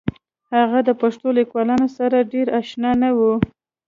هغه 0.55 0.79
د 0.87 0.89
پښتو 1.01 1.27
لیکوالانو 1.39 1.87
سره 1.97 2.27
ډېر 2.33 2.47
اشنا 2.61 2.91
نه 3.01 3.09
و 3.17 3.19